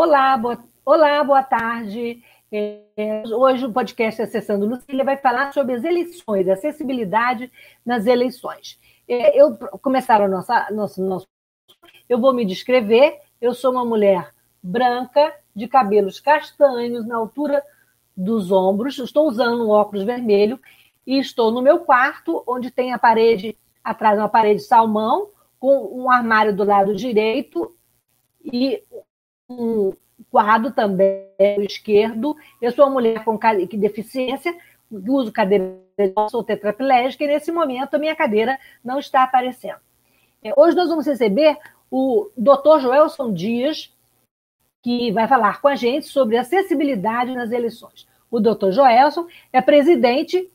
[0.00, 2.22] Olá, boa, olá, boa tarde.
[2.52, 7.50] É, hoje o podcast Acessando Lucília vai falar sobre as eleições, acessibilidade
[7.84, 8.78] nas eleições.
[9.08, 11.26] É, eu começar a nossa, nosso, nosso.
[12.08, 13.18] Eu vou me descrever.
[13.40, 17.60] Eu sou uma mulher branca, de cabelos castanhos, na altura
[18.16, 18.96] dos ombros.
[19.00, 20.60] Estou usando um óculos vermelho
[21.04, 26.08] e estou no meu quarto, onde tem a parede, atrás uma parede salmão, com um
[26.08, 27.74] armário do lado direito
[28.44, 28.80] e
[29.48, 29.92] um
[30.30, 31.24] quadro também
[31.60, 32.36] esquerdo.
[32.60, 33.38] Eu sou uma mulher com
[33.76, 34.54] deficiência,
[34.90, 35.76] uso cadeira,
[36.30, 39.78] sou tetraplégica e nesse momento a minha cadeira não está aparecendo.
[40.42, 41.56] É, hoje nós vamos receber
[41.90, 42.80] o Dr.
[42.80, 43.92] Joelson Dias,
[44.82, 48.06] que vai falar com a gente sobre acessibilidade nas eleições.
[48.30, 48.70] O Dr.
[48.70, 50.48] Joelson é presidente,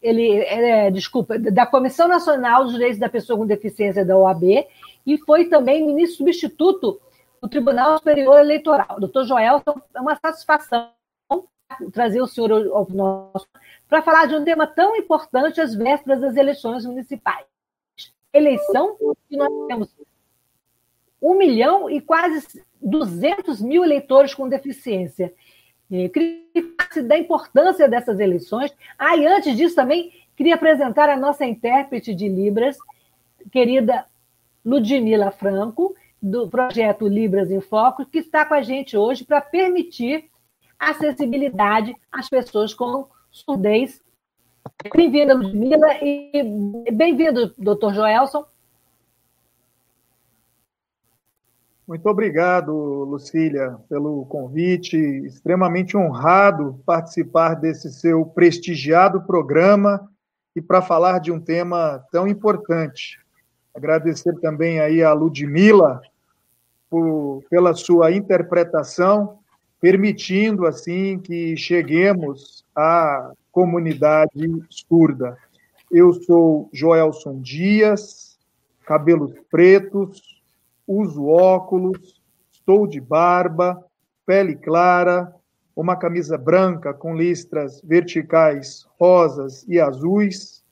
[0.00, 4.66] ele é, desculpa, da Comissão Nacional dos Direitos da Pessoa com Deficiência da OAB
[5.06, 7.00] e foi também ministro substituto
[7.44, 8.98] do Tribunal Superior Eleitoral.
[8.98, 10.90] Doutor Joelson, é uma satisfação
[11.92, 13.46] trazer o senhor ao nosso
[13.86, 17.44] para falar de um tema tão importante às vésperas das eleições municipais.
[18.32, 18.96] Eleição
[19.28, 19.94] que nós temos
[21.20, 25.34] um milhão e quase 200 mil eleitores com deficiência.
[25.90, 28.74] queria da importância dessas eleições.
[28.98, 32.78] Ah, e antes disso também queria apresentar a nossa intérprete de Libras,
[33.52, 34.06] querida
[34.64, 40.30] Ludmila Franco, do projeto Libras em Foco, que está com a gente hoje para permitir
[40.78, 44.02] acessibilidade às pessoas com surdez.
[44.96, 48.42] Bem-vinda, Ludmila, e bem-vindo, doutor Joelson.
[51.86, 54.96] Muito obrigado, Lucília, pelo convite.
[54.96, 60.10] Extremamente honrado participar desse seu prestigiado programa
[60.56, 63.20] e para falar de um tema tão importante.
[63.74, 66.00] Agradecer também aí a Ludmila
[66.90, 69.38] por, pela sua interpretação,
[69.80, 75.36] permitindo assim que cheguemos à comunidade surda.
[75.90, 78.38] Eu sou Joelson Dias,
[78.86, 80.42] cabelos pretos,
[80.86, 83.84] uso óculos, estou de barba,
[84.26, 85.32] pele clara,
[85.76, 90.64] uma camisa branca com listras verticais rosas e azuis,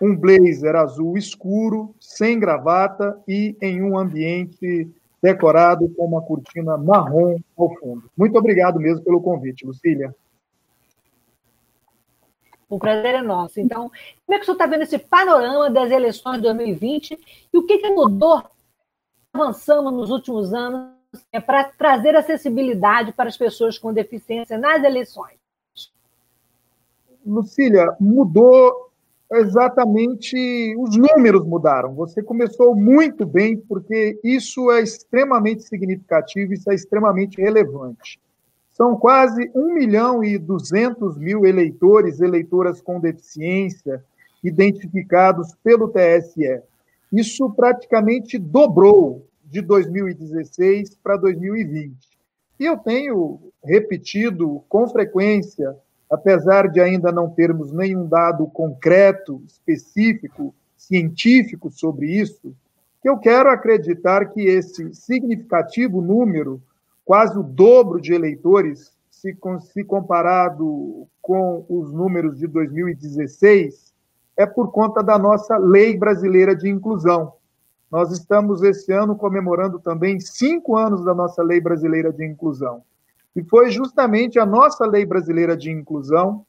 [0.00, 4.90] um blazer azul escuro, sem gravata e em um ambiente
[5.22, 8.10] decorado com uma cortina marrom ao fundo.
[8.16, 10.14] Muito obrigado mesmo pelo convite, Lucília.
[12.68, 13.60] O prazer é nosso.
[13.60, 13.90] Então,
[14.26, 17.18] como é que o senhor está vendo esse panorama das eleições de 2020
[17.52, 18.42] e o que, que mudou?
[19.32, 20.90] Avançamos nos últimos anos
[21.30, 25.38] é, para trazer acessibilidade para as pessoas com deficiência nas eleições.
[27.24, 28.91] Lucília, mudou
[29.32, 31.94] exatamente os números mudaram.
[31.94, 38.20] Você começou muito bem, porque isso é extremamente significativo, isso é extremamente relevante.
[38.70, 44.02] São quase 1 milhão e 200 mil eleitores, eleitoras com deficiência,
[44.42, 46.62] identificados pelo TSE.
[47.12, 51.94] Isso praticamente dobrou de 2016 para 2020.
[52.58, 55.76] E eu tenho repetido com frequência
[56.12, 62.54] apesar de ainda não termos nenhum dado concreto, específico, científico sobre isso,
[63.02, 66.60] eu quero acreditar que esse significativo número,
[67.02, 69.34] quase o dobro de eleitores, se,
[69.72, 73.94] se comparado com os números de 2016,
[74.36, 77.32] é por conta da nossa lei brasileira de inclusão.
[77.90, 82.82] Nós estamos esse ano comemorando também cinco anos da nossa lei brasileira de inclusão.
[83.34, 86.44] E foi justamente a nossa lei brasileira de inclusão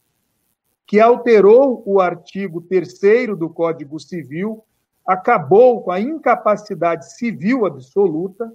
[0.86, 4.64] que alterou o artigo 3 do Código Civil,
[5.06, 8.52] acabou com a incapacidade civil absoluta,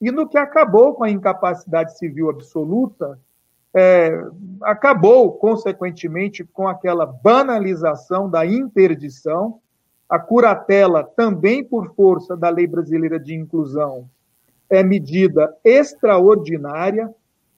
[0.00, 3.18] e no que acabou com a incapacidade civil absoluta,
[3.74, 4.10] é,
[4.62, 9.60] acabou, consequentemente, com aquela banalização da interdição,
[10.08, 14.08] a curatela, também por força da Lei Brasileira de Inclusão,
[14.68, 17.12] é medida extraordinária,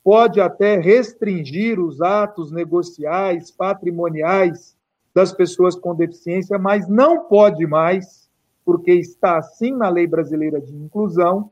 [0.09, 4.75] pode até restringir os atos negociais, patrimoniais
[5.15, 8.27] das pessoas com deficiência, mas não pode mais
[8.65, 11.51] porque está assim na lei brasileira de inclusão,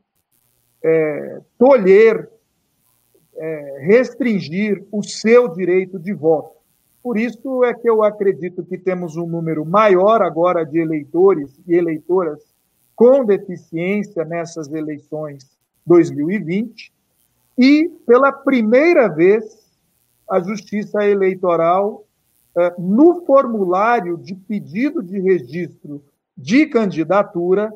[0.83, 2.31] é, tolher,
[3.35, 6.57] é, restringir o seu direito de voto.
[7.03, 11.75] Por isso é que eu acredito que temos um número maior agora de eleitores e
[11.75, 12.41] eleitoras
[12.95, 15.45] com deficiência nessas eleições
[15.85, 16.96] 2020
[17.57, 19.67] e, pela primeira vez,
[20.29, 22.05] a Justiça Eleitoral,
[22.55, 26.03] é, no formulário de pedido de registro
[26.37, 27.73] de candidatura,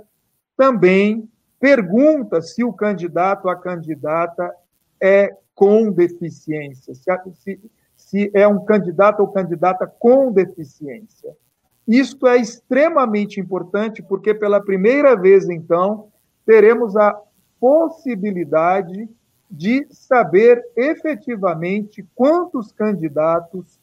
[0.56, 1.28] também
[1.60, 4.54] pergunta se o candidato a candidata
[5.02, 7.60] é com deficiência, se,
[7.96, 11.36] se é um candidato ou candidata com deficiência.
[11.88, 16.10] Isto é extremamente importante, porque pela primeira vez, então,
[16.46, 17.20] teremos a
[17.60, 19.10] possibilidade
[19.52, 23.78] de saber efetivamente quantos candidatos,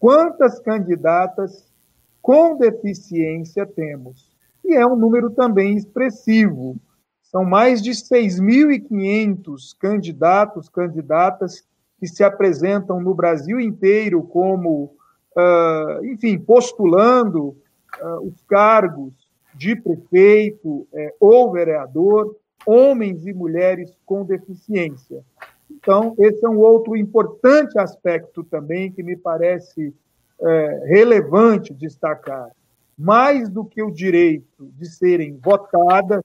[0.00, 1.72] quantas candidatas
[2.20, 4.34] com deficiência temos.
[4.64, 6.76] E é um número também expressivo.
[7.22, 11.62] São mais de 6.500 candidatos, candidatas
[12.00, 14.96] que se apresentam no Brasil inteiro como,
[15.36, 17.56] uh, enfim, postulando
[18.02, 19.12] uh, os cargos
[19.54, 20.88] de prefeito uh,
[21.20, 22.34] ou vereador,
[22.66, 25.22] homens e mulheres com deficiência.
[25.70, 29.94] Então, esse é um outro importante aspecto também que me parece
[30.40, 32.50] é, relevante destacar.
[32.96, 36.22] Mais do que o direito de serem votadas,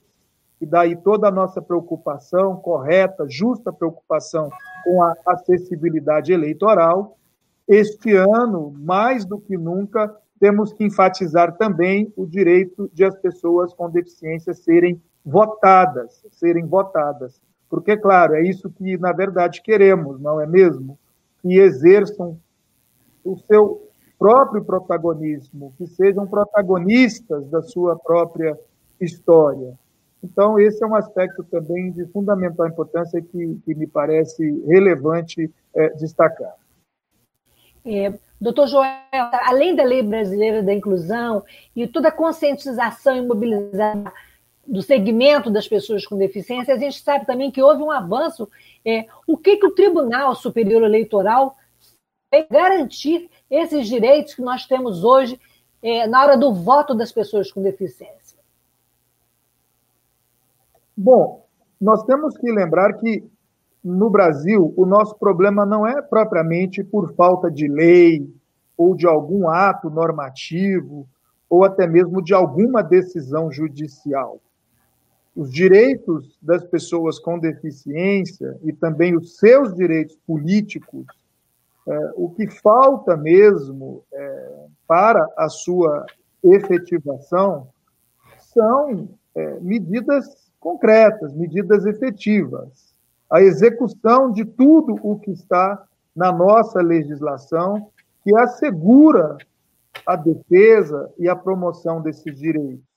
[0.62, 4.50] e daí toda a nossa preocupação correta, justa preocupação
[4.84, 7.18] com a acessibilidade eleitoral.
[7.68, 13.74] Este ano, mais do que nunca, temos que enfatizar também o direito de as pessoas
[13.74, 17.40] com deficiência serem votadas, serem votadas.
[17.70, 20.98] Porque, claro, é isso que, na verdade, queremos, não é mesmo?
[21.42, 22.38] Que exerçam
[23.24, 23.88] o seu
[24.18, 28.60] próprio protagonismo, que sejam protagonistas da sua própria
[29.00, 29.78] história.
[30.22, 35.90] Então, esse é um aspecto também de fundamental importância que, que me parece relevante é,
[35.92, 36.56] destacar.
[37.86, 38.92] É, doutor Joel,
[39.46, 41.44] além da lei brasileira da inclusão
[41.74, 44.12] e toda a conscientização e mobilização
[44.69, 48.48] do segmento das pessoas com deficiência, a gente sabe também que houve um avanço.
[48.86, 51.57] É, o que, que o Tribunal Superior Eleitoral
[52.31, 55.39] vai garantir esses direitos que nós temos hoje
[55.81, 58.38] é, na hora do voto das pessoas com deficiência?
[60.95, 61.45] Bom,
[61.81, 63.24] nós temos que lembrar que
[63.83, 68.31] no Brasil o nosso problema não é propriamente por falta de lei
[68.77, 71.07] ou de algum ato normativo
[71.50, 74.39] ou até mesmo de alguma decisão judicial.
[75.40, 81.06] Os direitos das pessoas com deficiência e também os seus direitos políticos,
[81.88, 86.06] é, o que falta mesmo é, para a sua
[86.44, 87.70] efetivação
[88.38, 92.94] são é, medidas concretas, medidas efetivas.
[93.32, 97.90] A execução de tudo o que está na nossa legislação
[98.26, 99.38] que assegura
[100.06, 102.89] a defesa e a promoção desses direitos.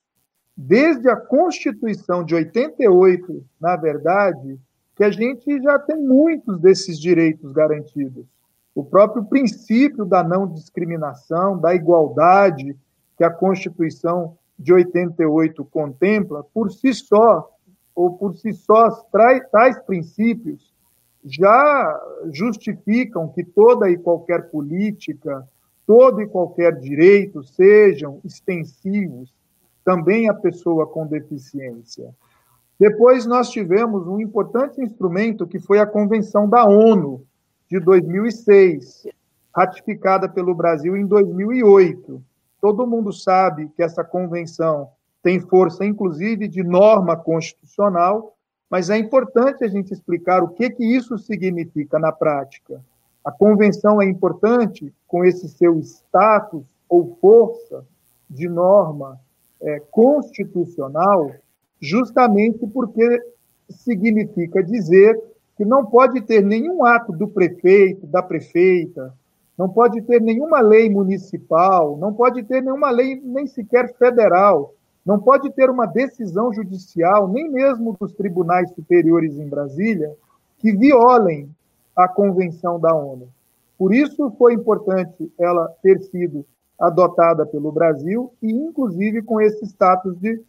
[0.57, 4.59] Desde a Constituição de 88, na verdade,
[4.95, 8.27] que a gente já tem muitos desses direitos garantidos.
[8.75, 12.77] O próprio princípio da não discriminação, da igualdade
[13.17, 17.51] que a Constituição de 88 contempla, por si só,
[17.95, 18.91] ou por si só,
[19.51, 20.73] tais princípios
[21.25, 22.01] já
[22.31, 25.49] justificam que toda e qualquer política,
[25.87, 29.33] todo e qualquer direito sejam extensivos
[29.85, 32.15] também à pessoa com deficiência.
[32.79, 37.25] Depois nós tivemos um importante instrumento que foi a Convenção da ONU
[37.71, 39.07] de 2006,
[39.55, 42.23] ratificada pelo Brasil em 2008
[42.63, 44.89] Todo mundo sabe que essa convenção
[45.21, 48.37] tem força, inclusive, de norma constitucional,
[48.71, 52.81] mas é importante a gente explicar o que, que isso significa na prática.
[53.25, 57.85] A convenção é importante com esse seu status ou força
[58.31, 59.19] de norma
[59.63, 61.31] é, constitucional,
[61.81, 63.21] justamente porque
[63.71, 65.19] significa dizer
[65.57, 69.15] que não pode ter nenhum ato do prefeito, da prefeita,
[69.57, 75.21] não pode ter nenhuma lei municipal, não pode ter nenhuma lei nem sequer federal, não
[75.21, 80.13] pode ter uma decisão judicial, nem mesmo dos tribunais superiores em Brasília,
[80.59, 81.49] que violem
[81.95, 83.29] a Convenção da ONU.
[83.77, 86.47] Por isso foi importante ela ter sido
[86.83, 90.43] adotada pelo Brasil e, inclusive, com esse status de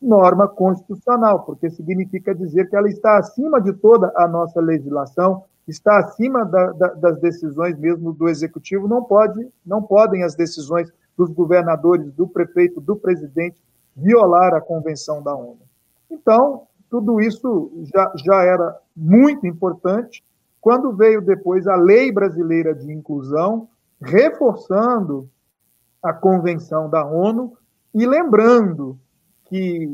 [0.00, 5.98] norma constitucional, porque significa dizer que ela está acima de toda a nossa legislação, está
[5.98, 11.30] acima da, da, das decisões mesmo do executivo, não pode, não podem as decisões dos
[11.30, 13.62] governadores, do prefeito, do presidente
[13.94, 15.60] violar a Convenção da ONU.
[16.10, 20.24] Então, tudo isso já, já era muito importante
[20.62, 23.68] quando veio depois a Lei Brasileira de Inclusão,
[24.00, 25.28] reforçando
[26.04, 27.56] a Convenção da ONU.
[27.94, 28.98] E lembrando
[29.46, 29.88] que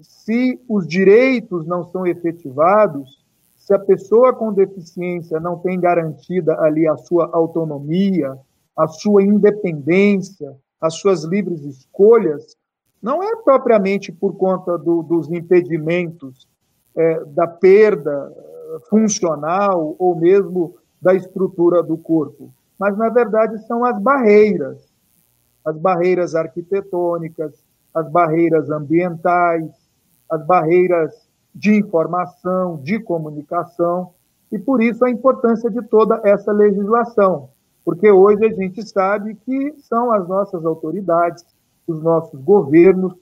[0.00, 3.24] se os direitos não são efetivados,
[3.56, 8.38] se a pessoa com deficiência não tem garantida ali a sua autonomia,
[8.76, 12.56] a sua independência, as suas livres escolhas,
[13.02, 16.46] não é propriamente por conta do, dos impedimentos
[16.94, 18.32] é, da perda
[18.88, 24.85] funcional ou mesmo da estrutura do corpo, mas na verdade são as barreiras,
[25.66, 27.52] as barreiras arquitetônicas,
[27.92, 29.68] as barreiras ambientais,
[30.30, 34.14] as barreiras de informação, de comunicação,
[34.52, 37.50] e por isso a importância de toda essa legislação,
[37.84, 41.44] porque hoje a gente sabe que são as nossas autoridades,
[41.86, 43.14] os nossos governos,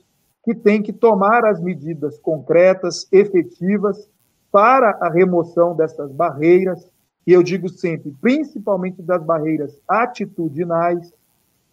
[0.45, 4.09] que têm que tomar as medidas concretas, efetivas,
[4.53, 6.89] para a remoção dessas barreiras,
[7.27, 11.13] e eu digo sempre, principalmente das barreiras atitudinais,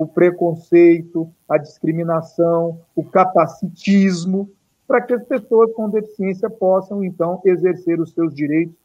[0.01, 4.49] o preconceito, a discriminação, o capacitismo,
[4.87, 8.75] para que as pessoas com deficiência possam, então, exercer os seus direitos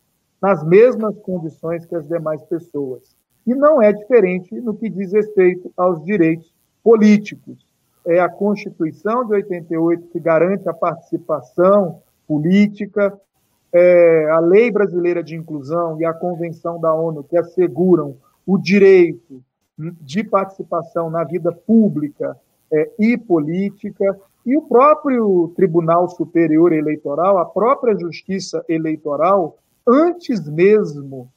[0.42, 3.16] nas mesmas condições que as demais pessoas.
[3.46, 7.66] E não é diferente no que diz respeito aos direitos políticos
[8.06, 13.12] é a Constituição de 88 que garante a participação política,
[13.72, 19.42] é a Lei Brasileira de Inclusão e a Convenção da ONU que asseguram o direito
[19.78, 22.36] de participação na vida pública
[22.72, 31.28] é, e política, e o próprio Tribunal Superior Eleitoral, a própria Justiça Eleitoral, antes mesmo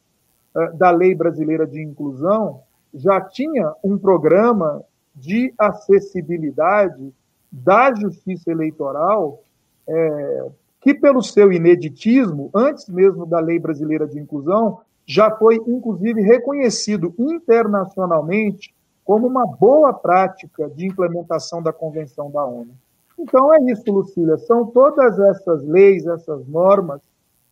[0.55, 2.61] é, da Lei Brasileira de Inclusão,
[2.93, 4.83] já tinha um programa
[5.15, 7.13] de acessibilidade
[7.51, 9.43] da justiça eleitoral,
[9.87, 10.45] é,
[10.81, 17.15] que, pelo seu ineditismo, antes mesmo da Lei Brasileira de Inclusão, já foi, inclusive, reconhecido
[17.17, 22.69] internacionalmente como uma boa prática de implementação da Convenção da ONU.
[23.17, 27.01] Então, é isso, Lucília, são todas essas leis, essas normas,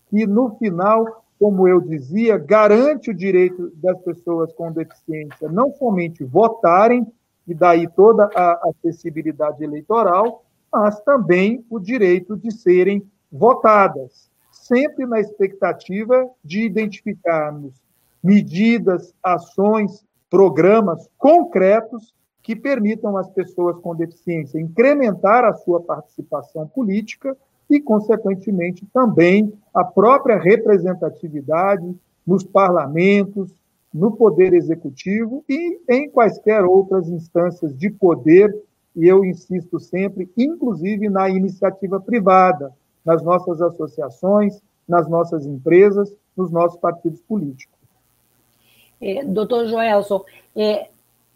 [0.07, 6.23] que, no final, como eu dizia, garante o direito das pessoas com deficiência não somente
[6.23, 7.07] votarem,
[7.47, 14.26] e daí toda a acessibilidade eleitoral, mas também o direito de serem votadas,
[14.67, 17.73] sempre na expectativa de identificarmos
[18.23, 27.35] medidas, ações, programas concretos que permitam às pessoas com deficiência incrementar a sua participação política
[27.69, 31.95] e, consequentemente, também a própria representatividade
[32.25, 33.53] nos parlamentos,
[33.93, 38.53] no Poder Executivo e em quaisquer outras instâncias de poder,
[38.95, 42.73] e eu insisto sempre, inclusive na iniciativa privada,
[43.07, 47.79] nas nossas associações, nas nossas empresas, nos nossos partidos políticos.
[48.99, 50.89] É, doutor Joelson, é,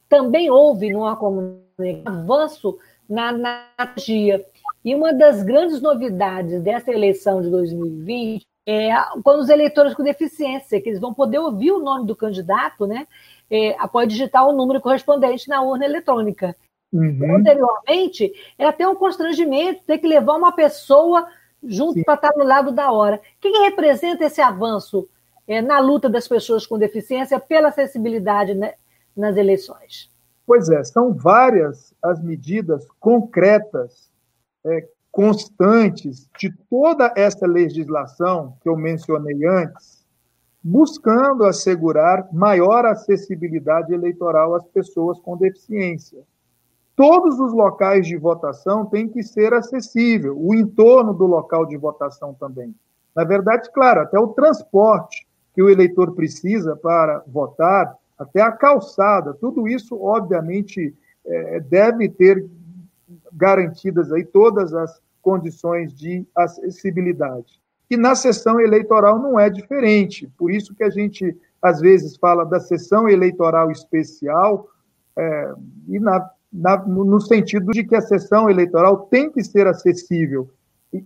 [0.09, 4.45] também houve numa comunidade avanço na analogia.
[4.83, 8.91] E uma das grandes novidades dessa eleição de 2020 é,
[9.23, 13.07] quando os eleitores com deficiência, que eles vão poder ouvir o nome do candidato, né,
[13.49, 16.55] é, após digitar o número correspondente na urna eletrônica.
[16.93, 17.37] Uhum.
[17.37, 21.25] Anteriormente, era até um constrangimento ter que levar uma pessoa
[21.63, 23.17] junto para estar no lado da hora.
[23.17, 25.07] O que, que representa esse avanço
[25.47, 28.73] é, na luta das pessoas com deficiência pela acessibilidade né,
[29.15, 30.09] nas eleições?
[30.45, 34.11] Pois é, são várias as medidas concretas
[34.65, 40.05] é, constantes de toda essa legislação que eu mencionei antes,
[40.63, 46.23] buscando assegurar maior acessibilidade eleitoral às pessoas com deficiência.
[47.01, 52.31] Todos os locais de votação têm que ser acessível, o entorno do local de votação
[52.31, 52.75] também.
[53.15, 59.33] Na verdade, claro, até o transporte que o eleitor precisa para votar, até a calçada,
[59.33, 62.47] tudo isso, obviamente, é, deve ter
[63.33, 67.59] garantidas aí todas as condições de acessibilidade.
[67.89, 72.45] E na sessão eleitoral não é diferente, por isso que a gente às vezes fala
[72.45, 74.69] da sessão eleitoral especial,
[75.17, 75.53] é,
[75.87, 80.49] e na, na, no sentido de que a sessão eleitoral tem que ser acessível,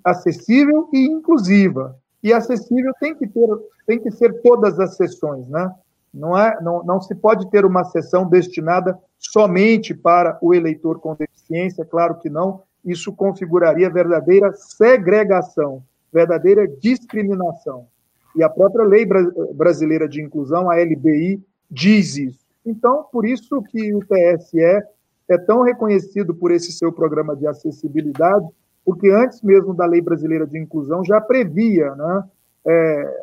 [0.03, 1.97] acessível e inclusiva.
[2.23, 3.47] E acessível tem que ter,
[3.85, 5.71] tem que ser todas as sessões, né?
[6.11, 11.13] Não, é, não, não se pode ter uma sessão destinada somente para o eleitor com
[11.13, 12.63] deficiência, claro que não.
[12.83, 17.87] Isso configuraria verdadeira segregação, verdadeira discriminação.
[18.35, 19.05] E a própria Lei
[19.53, 22.45] Brasileira de Inclusão, a LBI, diz isso.
[22.65, 24.83] Então, por isso que o TSE
[25.27, 28.45] é tão reconhecido por esse seu programa de acessibilidade,
[28.83, 32.23] porque antes mesmo da Lei Brasileira de Inclusão já previa né,
[32.67, 33.17] é,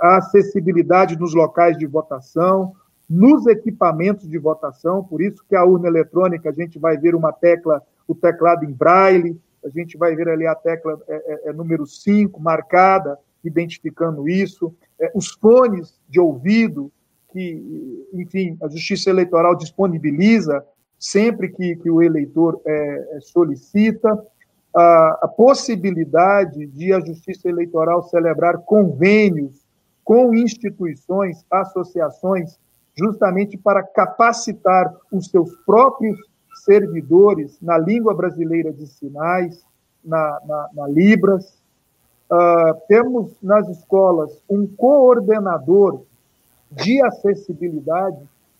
[0.00, 2.74] a acessibilidade nos locais de votação,
[3.08, 7.32] nos equipamentos de votação, por isso que a urna eletrônica a gente vai ver uma
[7.32, 11.52] tecla, o teclado em braille, a gente vai ver ali a tecla é, é, é
[11.52, 16.92] número 5 marcada, identificando isso, é, os fones de ouvido,
[17.32, 20.64] que, enfim, a Justiça Eleitoral disponibiliza
[20.98, 24.18] sempre que, que o eleitor é, é solicita,
[24.74, 29.64] a, a possibilidade de a Justiça Eleitoral celebrar convênios
[30.04, 32.58] com instituições, associações,
[32.94, 36.18] justamente para capacitar os seus próprios
[36.64, 39.64] servidores na língua brasileira de sinais,
[40.04, 41.58] na, na, na Libras.
[42.30, 46.02] Uh, temos nas escolas um coordenador
[46.70, 48.18] de acessibilidade,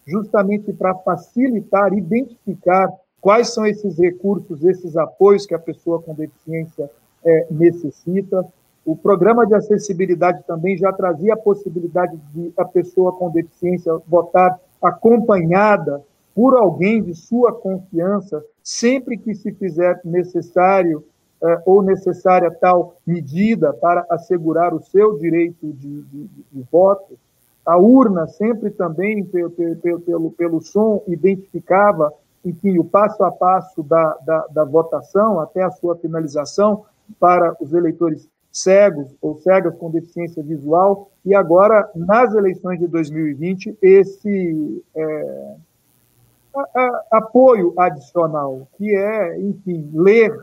[0.08, 6.90] justamente para facilitar, identificar quais são esses recursos, esses apoios que a pessoa com deficiência
[7.24, 8.44] é, necessita.
[8.84, 14.58] O programa de acessibilidade também já trazia a possibilidade de a pessoa com deficiência votar
[14.80, 16.02] acompanhada
[16.34, 21.04] por alguém de sua confiança, sempre que se fizer necessário
[21.42, 27.18] eh, ou necessária tal medida para assegurar o seu direito de, de, de voto.
[27.68, 32.10] A urna sempre também, pelo, pelo, pelo som, identificava,
[32.42, 36.86] enfim, o passo a passo da, da, da votação até a sua finalização
[37.20, 43.76] para os eleitores cegos ou cegas com deficiência visual, e agora, nas eleições de 2020,
[43.82, 45.54] esse é,
[46.56, 50.34] a, a, apoio adicional, que é, enfim, ler,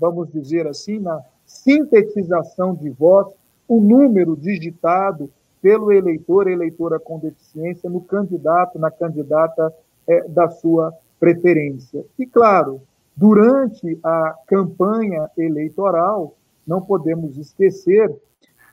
[0.00, 3.36] vamos dizer assim, na sintetização de votos,
[3.68, 5.30] o número digitado
[5.64, 9.72] pelo eleitor, eleitora com deficiência, no candidato, na candidata
[10.06, 12.04] é, da sua preferência.
[12.18, 12.82] E, claro,
[13.16, 18.14] durante a campanha eleitoral, não podemos esquecer,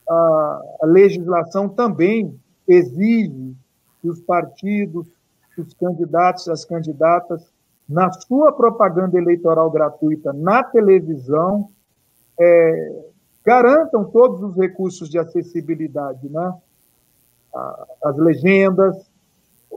[0.06, 3.56] a, legislação também exige
[4.02, 5.08] que os partidos,
[5.58, 7.42] os candidatos, as candidatas,
[7.88, 11.70] na sua propaganda eleitoral gratuita na televisão,
[12.38, 13.06] é,
[13.46, 16.54] garantam todos os recursos de acessibilidade, né?
[18.04, 19.10] As legendas,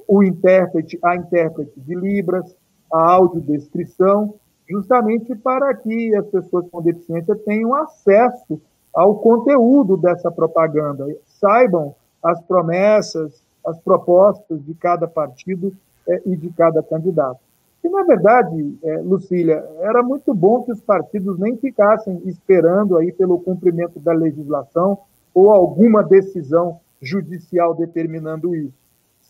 [0.06, 2.56] o intérprete, a intérprete de Libras,
[2.92, 4.34] a audiodescrição,
[4.68, 8.60] justamente para que as pessoas com deficiência tenham acesso
[8.94, 15.72] ao conteúdo dessa propaganda, saibam as promessas, as propostas de cada partido
[16.08, 17.40] é, e de cada candidato.
[17.82, 23.12] E, na verdade, é, Lucília, era muito bom que os partidos nem ficassem esperando aí
[23.12, 24.98] pelo cumprimento da legislação
[25.34, 28.72] ou alguma decisão judicial determinando isso.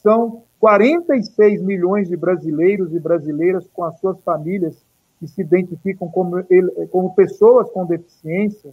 [0.02, 4.76] São 46 milhões de brasileiros e brasileiras com as suas famílias
[5.18, 6.36] que se identificam como,
[6.90, 8.72] como pessoas com deficiência.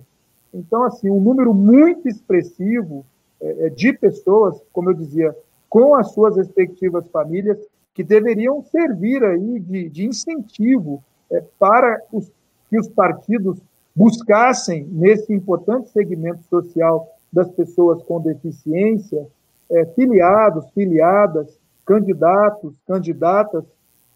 [0.54, 3.06] Então, assim, um número muito expressivo
[3.40, 5.36] é, é, de pessoas, como eu dizia,
[5.70, 7.58] com as suas respectivas famílias,
[7.94, 12.32] que deveriam servir aí de, de incentivo é, para os,
[12.70, 13.60] que os partidos
[13.96, 19.28] buscassem, nesse importante segmento social das pessoas com deficiência,
[19.70, 23.64] é, filiados, filiadas, candidatos, candidatas,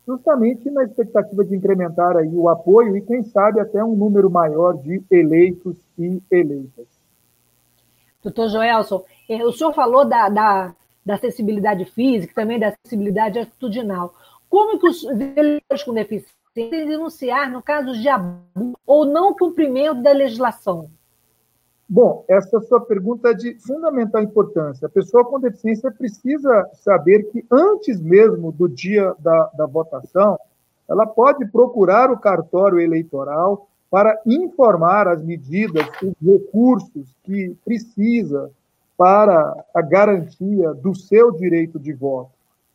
[0.06, 4.78] justamente na expectativa de incrementar aí o apoio e, quem sabe, até um número maior
[4.78, 6.86] de eleitos e eleitas.
[8.21, 10.75] Doutor Joelson, é, o senhor falou da, da,
[11.06, 14.13] da acessibilidade física, também da acessibilidade atitudinal.
[14.49, 20.12] Como que os eleitores com deficiência denunciar no caso de abuso ou não cumprimento da
[20.12, 20.89] legislação?
[21.87, 24.87] Bom, essa sua pergunta é de fundamental importância.
[24.87, 30.39] A pessoa com deficiência precisa saber que antes mesmo do dia da, da votação,
[30.89, 38.49] ela pode procurar o cartório eleitoral para informar as medidas, os recursos que precisa
[38.97, 42.31] para a garantia do seu direito de voto.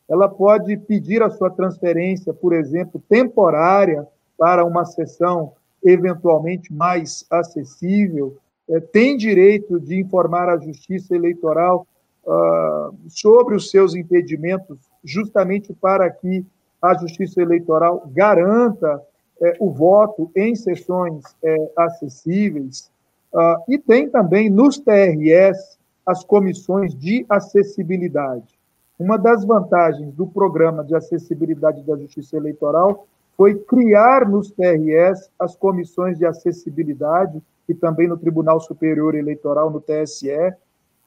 [0.09, 8.37] Ela pode pedir a sua transferência, por exemplo, temporária para uma sessão eventualmente mais acessível
[8.71, 11.85] é, tem direito de informar a Justiça Eleitoral
[12.25, 16.45] uh, sobre os seus impedimentos, justamente para que
[16.81, 19.01] a Justiça Eleitoral garanta
[19.41, 22.89] é, o voto em sessões é, acessíveis.
[23.33, 28.59] Uh, e tem também nos TRS as comissões de acessibilidade.
[28.97, 33.05] Uma das vantagens do programa de acessibilidade da Justiça Eleitoral
[33.41, 39.81] foi criar nos TRS as comissões de acessibilidade e também no Tribunal Superior Eleitoral, no
[39.81, 40.53] TSE.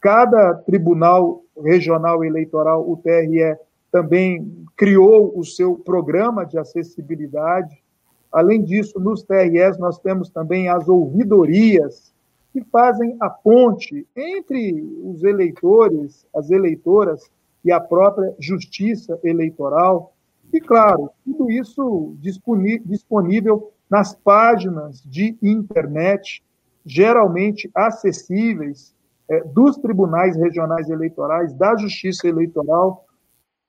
[0.01, 3.57] Cada tribunal regional eleitoral, o TRE,
[3.93, 7.81] também criou o seu programa de acessibilidade.
[8.33, 12.13] Além disso, nos TRS, nós temos também as ouvidorias,
[12.53, 17.31] que fazem a ponte entre os eleitores, as eleitoras
[17.65, 20.14] e a própria justiça eleitoral.
[20.53, 26.43] E, claro, tudo isso disponível nas páginas de internet,
[26.85, 28.95] geralmente acessíveis,
[29.29, 33.07] é, dos tribunais regionais eleitorais, da justiça eleitoral,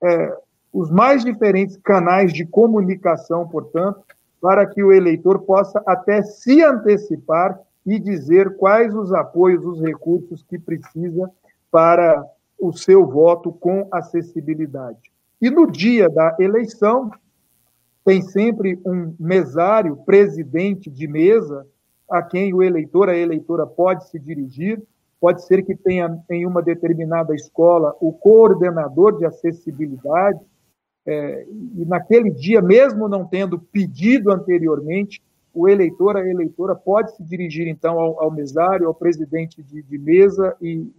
[0.04, 0.38] é,
[0.72, 4.04] os mais diferentes canais de comunicação, portanto,
[4.42, 10.44] para que o eleitor possa até se antecipar e dizer quais os apoios, os recursos
[10.44, 11.32] que precisa
[11.72, 12.24] para
[12.60, 15.15] o seu voto com acessibilidade.
[15.46, 17.12] E no dia da eleição,
[18.04, 21.68] tem sempre um mesário, presidente de mesa,
[22.10, 24.82] a quem o eleitor, a eleitora pode se dirigir.
[25.22, 30.40] Pode ser que tenha em uma determinada escola o coordenador de acessibilidade,
[31.06, 35.22] é, e naquele dia, mesmo não tendo pedido anteriormente,
[35.54, 39.98] o eleitor, a eleitora pode se dirigir então ao, ao mesário, ao presidente de, de
[40.00, 40.92] mesa e,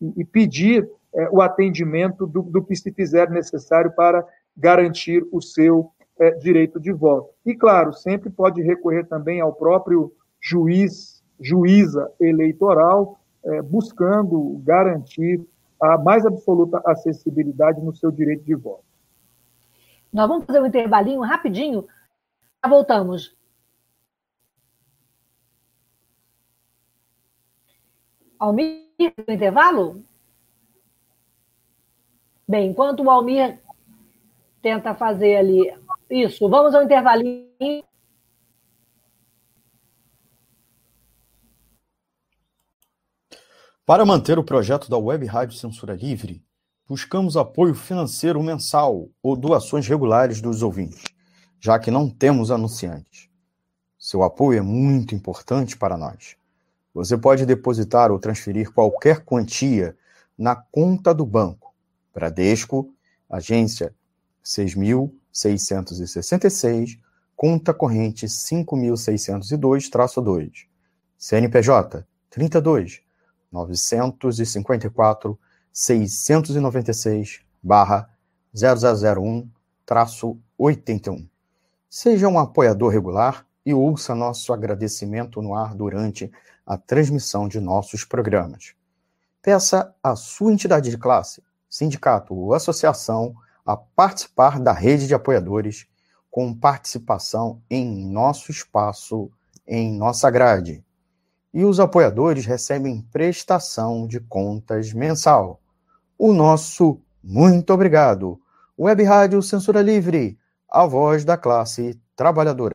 [0.00, 5.40] e, e pedir é, o atendimento do, do, que se fizer necessário para garantir o
[5.40, 7.30] seu é, direito de voto.
[7.44, 15.40] E, claro, sempre pode recorrer também ao próprio juiz, juíza eleitoral, é, buscando garantir
[15.80, 18.84] a mais absoluta acessibilidade no seu direito de voto.
[20.12, 21.86] Nós vamos fazer um intervalinho rapidinho.
[22.64, 23.36] Já voltamos.
[28.38, 28.88] Almir,
[29.26, 30.02] no intervalo?
[32.48, 33.60] Bem, enquanto o Almir
[34.62, 35.70] tenta fazer ali
[36.08, 37.84] isso, vamos ao intervalinho.
[43.84, 46.42] Para manter o projeto da Web Rádio Censura Livre,
[46.88, 51.04] buscamos apoio financeiro mensal ou doações regulares dos ouvintes,
[51.60, 53.28] já que não temos anunciantes.
[53.98, 56.34] Seu apoio é muito importante para nós.
[56.94, 59.94] Você pode depositar ou transferir qualquer quantia
[60.36, 61.68] na conta do banco.
[62.18, 62.92] Bradesco,
[63.30, 63.94] agência
[64.44, 66.98] 6.666,
[67.36, 70.66] conta corrente 5.602-2,
[71.16, 73.02] CNPJ 32
[73.52, 75.38] 954
[75.72, 78.10] 696 barra
[78.52, 79.48] 0001
[80.58, 81.28] 81.
[81.88, 86.30] Seja um apoiador regular e ouça nosso agradecimento no ar durante
[86.66, 88.74] a transmissão de nossos programas.
[89.40, 95.86] Peça à sua entidade de classe, sindicato ou associação a participar da rede de apoiadores
[96.30, 99.30] com participação em nosso espaço,
[99.66, 100.84] em nossa grade.
[101.52, 105.60] E os apoiadores recebem prestação de contas mensal.
[106.18, 108.40] O nosso muito obrigado.
[108.78, 110.38] Web Rádio Censura Livre,
[110.70, 112.74] a voz da classe trabalhadora.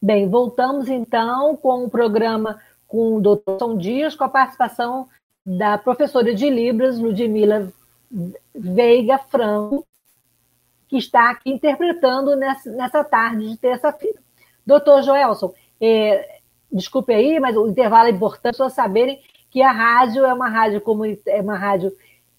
[0.00, 3.58] Bem, voltamos então com o programa com o Dr.
[3.58, 5.06] São Dias, com a participação
[5.44, 7.70] da professora de Libras, Ludmila
[8.54, 9.86] Veiga Franco,
[10.88, 14.18] que está aqui interpretando nessa, nessa tarde de terça-feira.
[14.66, 16.40] Doutor Joelson, é,
[16.72, 19.20] desculpe aí, mas o intervalo é importante para saberem
[19.50, 20.82] que a rádio é uma rádio,
[21.26, 21.92] é uma rádio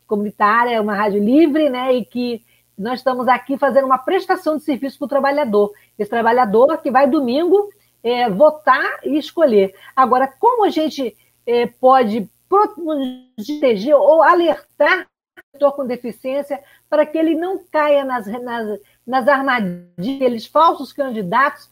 [0.07, 1.93] comunitária, é uma rádio livre, né?
[1.93, 2.43] E que
[2.77, 5.71] nós estamos aqui fazendo uma prestação de serviço para o trabalhador.
[5.97, 7.69] Esse trabalhador que vai domingo
[8.03, 9.75] é, votar e escolher.
[9.95, 15.07] Agora, como a gente é, pode proteger ou alertar
[15.37, 21.69] o setor com deficiência para que ele não caia nas, nas, nas armadilhas, falsos candidatos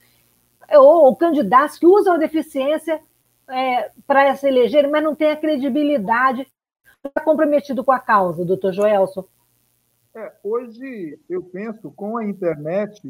[0.71, 3.01] ou, ou, candidatos que usam a deficiência
[3.49, 6.45] é, para se eleger, mas não tem a credibilidade,
[7.05, 9.25] está comprometido com a causa, doutor Joelson?
[10.13, 13.01] É, hoje, eu penso, com a internet,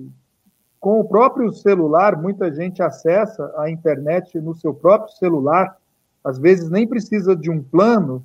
[0.80, 5.76] com o próprio celular, muita gente acessa a internet no seu próprio celular,
[6.24, 8.24] às vezes nem precisa de um plano,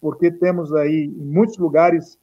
[0.00, 2.18] porque temos aí em muitos lugares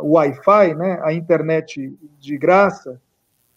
[0.00, 3.00] o Wi-Fi, né, a internet de graça.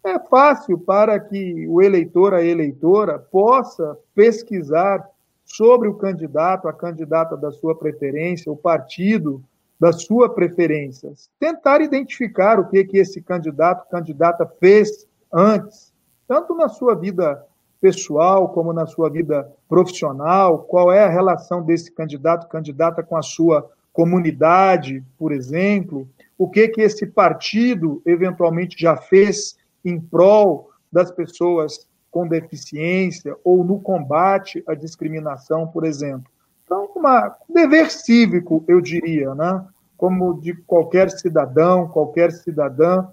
[0.03, 5.07] É fácil para que o eleitor, a eleitora, possa pesquisar
[5.45, 9.41] sobre o candidato, a candidata da sua preferência, o partido
[9.79, 15.93] da sua preferência, tentar identificar o que que esse candidato, candidata fez antes,
[16.27, 17.43] tanto na sua vida
[17.81, 23.21] pessoal como na sua vida profissional, qual é a relação desse candidato, candidata com a
[23.21, 31.11] sua comunidade, por exemplo, o que que esse partido eventualmente já fez em prol das
[31.11, 36.31] pessoas com deficiência ou no combate à discriminação, por exemplo.
[36.63, 39.65] Então, um dever cívico, eu diria, né?
[39.97, 43.07] como de qualquer cidadão, qualquer cidadã,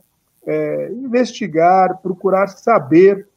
[0.47, 3.29] é, investigar, procurar saber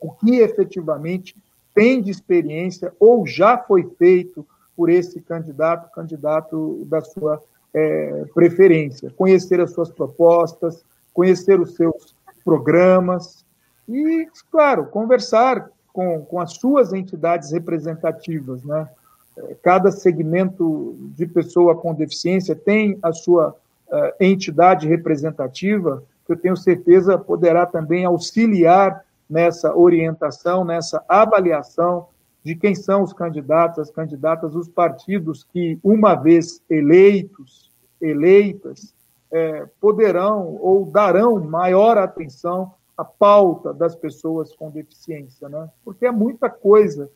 [0.00, 1.36] o que efetivamente
[1.74, 9.12] tem de experiência ou já foi feito por esse candidato, candidato da sua é, preferência,
[9.16, 12.14] conhecer as suas propostas, conhecer os seus
[12.44, 13.44] programas
[13.88, 18.62] e, claro, conversar com, com as suas entidades representativas.
[18.64, 18.88] Né?
[19.36, 23.56] É, cada segmento de pessoa com deficiência tem a sua
[23.88, 32.08] uh, entidade representativa, que eu tenho certeza poderá também auxiliar nessa orientação, nessa avaliação
[32.42, 38.94] de quem são os candidatos, as candidatas, os partidos que, uma vez eleitos, eleitas,
[39.32, 45.68] é, poderão ou darão maior atenção à pauta das pessoas com deficiência, né?
[45.84, 47.10] Porque é muita coisa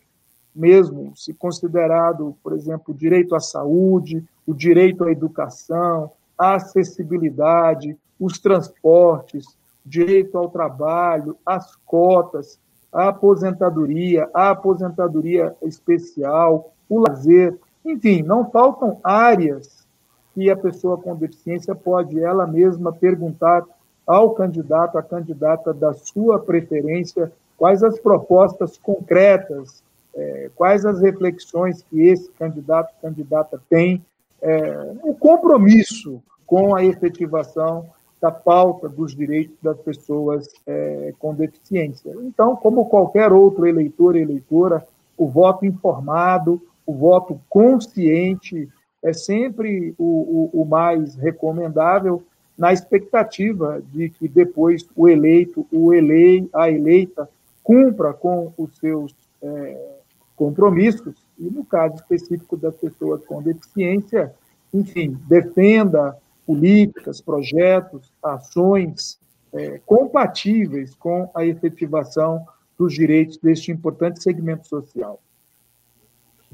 [0.55, 7.96] mesmo, se considerado, por exemplo, o direito à saúde, o direito à educação, a acessibilidade,
[8.18, 12.59] os transportes, direito ao trabalho, as cotas,
[12.92, 19.87] a aposentadoria, a aposentadoria especial, o lazer, enfim, não faltam áreas
[20.35, 23.64] que a pessoa com deficiência pode ela mesma perguntar
[24.07, 29.83] ao candidato, à candidata da sua preferência, quais as propostas concretas,
[30.14, 34.03] é, quais as reflexões que esse candidato, candidata tem,
[34.42, 37.87] é, o compromisso com a efetivação
[38.20, 42.12] da pauta dos direitos das pessoas é, com deficiência.
[42.22, 44.85] Então, como qualquer outro eleitor e eleitora,
[45.16, 48.68] o voto informado, o voto consciente
[49.03, 52.22] é sempre o, o, o mais recomendável,
[52.57, 57.29] na expectativa de que depois o eleito, o elei, a eleita,
[57.62, 59.98] cumpra com os seus é,
[60.35, 64.35] compromissos, e no caso específico das pessoas com deficiência,
[64.72, 69.18] enfim, defenda políticas, projetos, ações
[69.53, 72.46] é, compatíveis com a efetivação
[72.79, 75.20] dos direitos deste importante segmento social.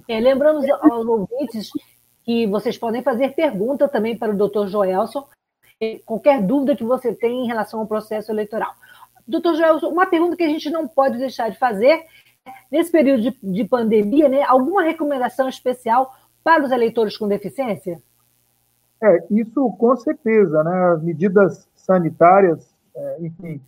[0.09, 1.70] É, lembramos aos ouvintes
[2.25, 5.27] que vocês podem fazer pergunta também para o doutor Joelson,
[6.05, 8.73] qualquer dúvida que você tem em relação ao processo eleitoral.
[9.27, 12.05] Doutor Joelson, uma pergunta que a gente não pode deixar de fazer,
[12.70, 18.02] nesse período de, de pandemia, né, alguma recomendação especial para os eleitores com deficiência?
[19.02, 20.92] É, isso com certeza, né?
[20.92, 23.61] As medidas sanitárias, é, enfim,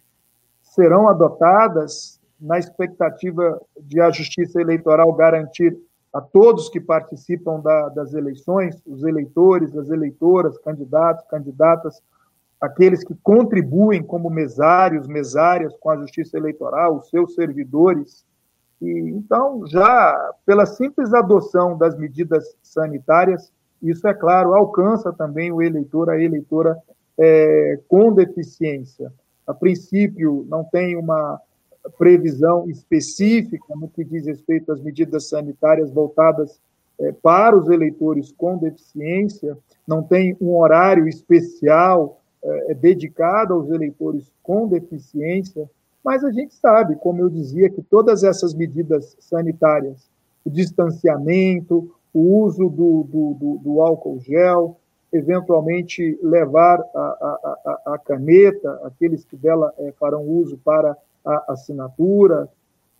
[0.62, 5.76] serão adotadas na expectativa de a Justiça Eleitoral garantir
[6.12, 12.02] a todos que participam da, das eleições, os eleitores, as eleitoras, candidatos, candidatas,
[12.60, 18.24] aqueles que contribuem como mesários, mesárias com a Justiça Eleitoral, os seus servidores.
[18.80, 25.62] E, então, já pela simples adoção das medidas sanitárias, isso, é claro, alcança também o
[25.62, 26.76] eleitor, a eleitora
[27.18, 29.12] é, com deficiência.
[29.46, 31.40] A princípio, não tem uma
[31.98, 36.60] previsão específica no que diz respeito às medidas sanitárias voltadas
[36.98, 44.32] é, para os eleitores com deficiência, não tem um horário especial é, dedicado aos eleitores
[44.42, 45.68] com deficiência,
[46.06, 50.08] mas a gente sabe, como eu dizia, que todas essas medidas sanitárias,
[50.44, 54.78] o distanciamento, o uso do, do, do, do álcool gel,
[55.12, 62.48] eventualmente levar a, a, a, caneta, aqueles que dela é, farão uso para a assinatura,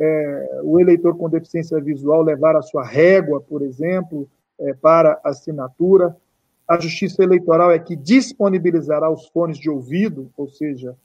[0.00, 6.16] é, o eleitor com deficiência visual levar a sua régua, por exemplo, é, para assinatura.
[6.66, 10.96] A Justiça Eleitoral é que disponibilizará os fones de ouvido, ou seja,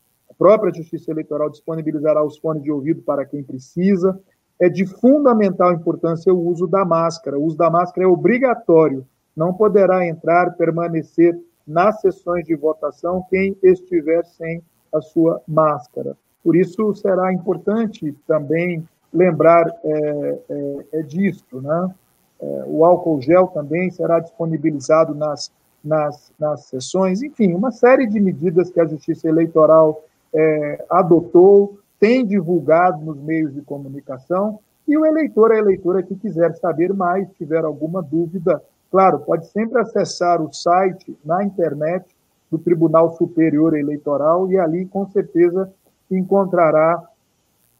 [0.41, 4.19] própria Justiça Eleitoral disponibilizará os fones de ouvido para quem precisa
[4.59, 7.37] é de fundamental importância o uso da máscara.
[7.37, 9.05] O uso da máscara é obrigatório.
[9.37, 16.17] Não poderá entrar, permanecer nas sessões de votação quem estiver sem a sua máscara.
[16.43, 21.61] Por isso, será importante também lembrar é, é, é disso.
[21.61, 21.95] Né?
[22.41, 25.51] É, o álcool gel também será disponibilizado nas,
[25.83, 27.21] nas, nas sessões.
[27.21, 33.53] Enfim, uma série de medidas que a Justiça Eleitoral é, adotou tem divulgado nos meios
[33.53, 39.19] de comunicação, e o eleitor, a eleitora que quiser saber mais, tiver alguma dúvida, claro,
[39.19, 42.03] pode sempre acessar o site na internet
[42.49, 45.71] do Tribunal Superior Eleitoral e ali, com certeza,
[46.09, 47.01] encontrará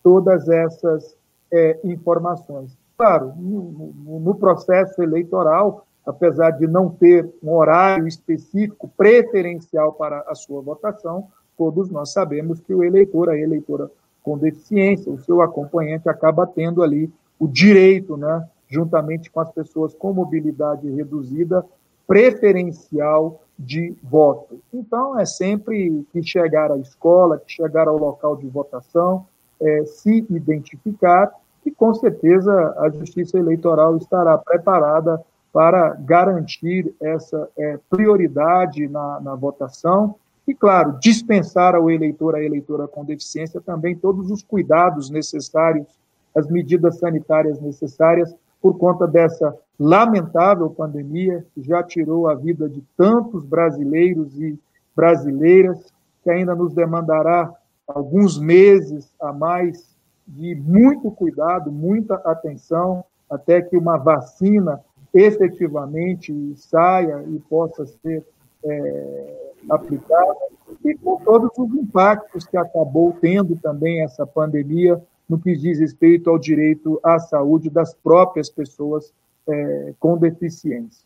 [0.04, 1.18] todas essas
[1.52, 2.78] é, informações.
[2.96, 10.36] Claro, no, no processo eleitoral, apesar de não ter um horário específico preferencial para a
[10.36, 11.28] sua votação,
[11.62, 13.88] todos nós sabemos que o eleitor, a eleitora
[14.24, 17.08] com deficiência, o seu acompanhante acaba tendo ali
[17.40, 21.64] o direito né, juntamente com as pessoas com mobilidade reduzida,
[22.08, 24.60] preferencial de voto.
[24.74, 29.28] Então, é sempre que chegar à escola, que chegar ao local de votação,
[29.62, 31.32] é, se identificar,
[31.64, 39.36] e com certeza a Justiça Eleitoral estará preparada para garantir essa é, prioridade na, na
[39.36, 40.16] votação
[40.48, 45.88] e, claro, dispensar ao eleitor, à eleitora com deficiência, também todos os cuidados necessários,
[46.36, 52.84] as medidas sanitárias necessárias, por conta dessa lamentável pandemia que já tirou a vida de
[52.96, 54.58] tantos brasileiros e
[54.96, 55.92] brasileiras,
[56.24, 57.52] que ainda nos demandará
[57.88, 59.96] alguns meses a mais
[60.28, 64.80] de muito cuidado, muita atenção, até que uma vacina
[65.14, 68.24] efetivamente saia e possa ser
[68.64, 70.36] é, aplicada,
[70.84, 76.30] e com todos os impactos que acabou tendo também essa pandemia no que diz respeito
[76.30, 79.14] ao direito à saúde das próprias pessoas
[79.48, 81.06] é, com deficiência.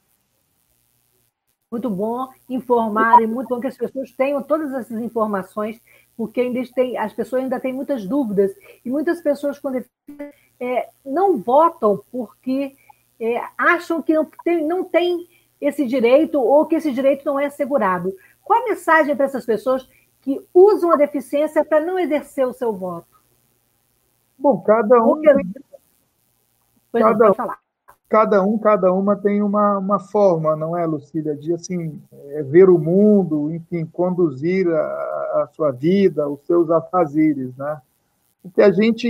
[1.72, 5.82] Muito bom informar e muito bom que as pessoas tenham todas essas informações,
[6.16, 8.52] porque ainda tem, as pessoas ainda têm muitas dúvidas
[8.84, 12.76] e muitas pessoas com deficiência é, não votam porque
[13.20, 15.28] é, acham que não tem, não tem
[15.60, 18.14] esse direito ou que esse direito não é assegurado.
[18.46, 19.90] Qual a mensagem para essas pessoas
[20.22, 23.08] que usam a deficiência para não exercer o seu voto?
[24.40, 25.22] Bom, cada um.
[25.22, 25.34] Porque...
[26.94, 27.58] Cada,
[28.08, 31.36] cada um, cada uma tem uma, uma forma, não é, Lucília?
[31.36, 37.54] De assim, é ver o mundo, enfim, conduzir a, a sua vida, os seus afazeres,
[37.58, 37.82] né?
[38.42, 39.10] O que a gente,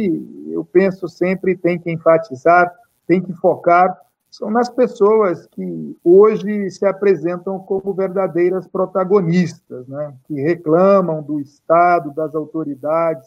[0.49, 2.73] eu penso sempre, tem que enfatizar
[3.07, 3.95] tem que focar
[4.37, 10.13] são nas pessoas que hoje se apresentam como verdadeiras protagonistas, né?
[10.27, 13.25] que reclamam do Estado, das autoridades,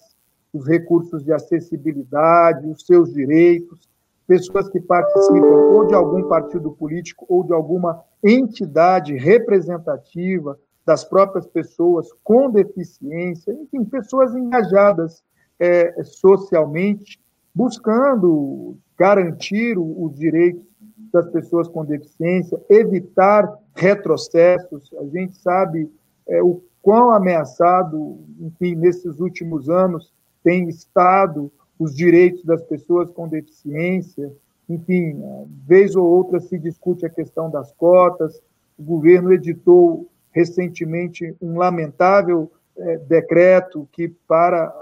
[0.53, 3.89] os recursos de acessibilidade, os seus direitos,
[4.27, 11.47] pessoas que participam ou de algum partido político ou de alguma entidade representativa das próprias
[11.47, 15.23] pessoas com deficiência, enfim, pessoas engajadas
[15.59, 17.19] é, socialmente,
[17.55, 20.69] buscando garantir os direitos
[21.13, 24.91] das pessoas com deficiência, evitar retrocessos.
[25.01, 25.91] A gente sabe
[26.27, 33.29] é, o quão ameaçado, enfim, nesses últimos anos tem estado os direitos das pessoas com
[33.29, 34.33] deficiência.
[34.69, 35.23] Enfim,
[35.67, 38.41] vez ou outra se discute a questão das cotas.
[38.79, 44.73] O governo editou recentemente um lamentável é, decreto que, para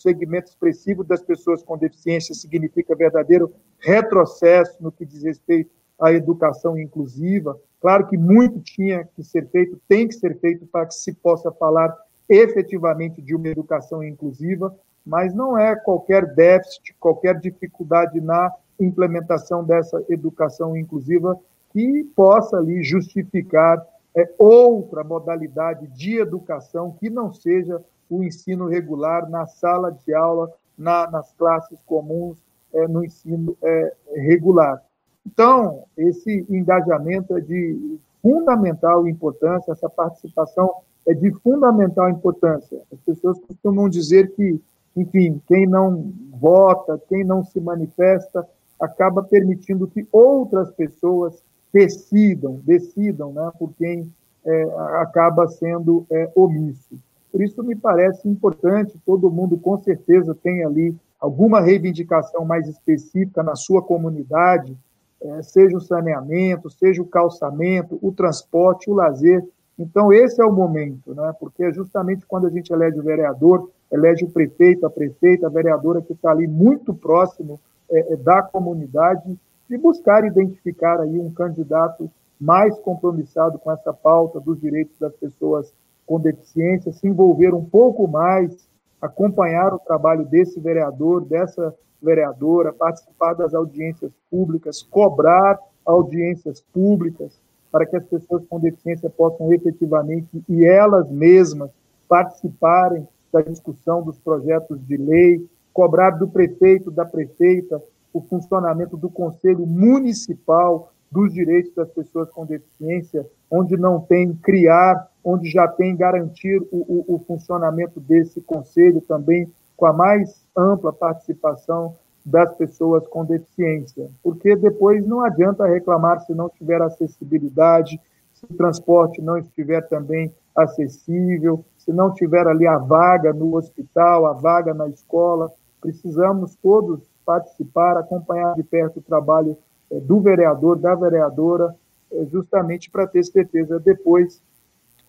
[0.00, 6.78] segmento expressivo das pessoas com deficiência, significa verdadeiro retrocesso no que diz respeito à educação
[6.78, 7.58] inclusiva.
[7.80, 11.50] Claro que muito tinha que ser feito, tem que ser feito para que se possa
[11.52, 11.94] falar
[12.28, 20.02] efetivamente de uma educação inclusiva, mas não é qualquer déficit, qualquer dificuldade na implementação dessa
[20.08, 21.38] educação inclusiva
[21.72, 23.84] que possa ali justificar
[24.14, 30.52] é, outra modalidade de educação que não seja o ensino regular na sala de aula,
[30.76, 32.36] na, nas classes comuns,
[32.74, 34.82] é, no ensino é, regular.
[35.26, 40.74] Então, esse engajamento é de fundamental importância, essa participação
[41.06, 42.80] é de fundamental importância.
[42.92, 44.60] As pessoas costumam dizer que,
[44.96, 48.46] enfim, quem não vota, quem não se manifesta,
[48.80, 51.42] acaba permitindo que outras pessoas
[51.72, 54.10] decidam, decidam né, por quem
[54.44, 54.62] é,
[55.00, 56.98] acaba sendo é, omisso.
[57.30, 63.42] Por isso, me parece importante, todo mundo com certeza tem ali alguma reivindicação mais específica
[63.42, 64.76] na sua comunidade,
[65.22, 69.46] é, seja o saneamento, seja o calçamento, o transporte, o lazer.
[69.78, 71.34] Então, esse é o momento, né?
[71.38, 75.50] porque é justamente quando a gente elege o vereador, elege o prefeito, a prefeita, a
[75.50, 79.38] vereadora que está ali muito próximo é, é da comunidade,
[79.68, 85.72] e buscar identificar aí um candidato mais compromissado com essa pauta dos direitos das pessoas
[86.10, 88.68] com deficiência, se envolver um pouco mais,
[89.00, 95.56] acompanhar o trabalho desse vereador, dessa vereadora, participar das audiências públicas, cobrar
[95.86, 97.40] audiências públicas
[97.70, 101.70] para que as pessoas com deficiência possam efetivamente e elas mesmas
[102.08, 107.80] participarem da discussão dos projetos de lei, cobrar do prefeito, da prefeita,
[108.12, 115.08] o funcionamento do Conselho Municipal dos Direitos das Pessoas com Deficiência, onde não tem criar,
[115.24, 120.92] onde já tem garantir o, o, o funcionamento desse conselho também com a mais ampla
[120.92, 127.98] participação das pessoas com deficiência, porque depois não adianta reclamar se não tiver acessibilidade,
[128.34, 134.26] se o transporte não estiver também acessível, se não tiver ali a vaga no hospital,
[134.26, 135.50] a vaga na escola,
[135.80, 139.56] precisamos todos participar, acompanhar de perto o trabalho
[139.90, 141.74] é, do vereador, da vereadora,
[142.12, 144.42] é, justamente para ter certeza depois